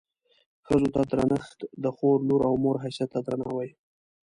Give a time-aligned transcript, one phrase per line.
[0.65, 3.69] ښځو ته درنښت د خور، لور او مور حیثیت ته درناوی.